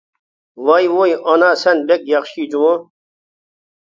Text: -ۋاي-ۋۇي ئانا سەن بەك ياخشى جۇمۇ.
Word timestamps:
-ۋاي-ۋۇي 0.59 1.11
ئانا 1.31 1.49
سەن 1.63 1.83
بەك 1.91 2.07
ياخشى 2.13 2.47
جۇمۇ. 2.55 2.73